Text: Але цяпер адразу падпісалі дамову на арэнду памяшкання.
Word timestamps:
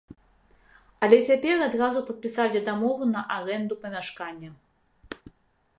Але 1.07 1.17
цяпер 1.29 1.55
адразу 1.67 1.99
падпісалі 2.07 2.63
дамову 2.69 3.03
на 3.15 3.21
арэнду 3.37 3.75
памяшкання. 3.83 4.49